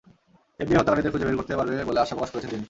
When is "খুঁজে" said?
1.13-1.27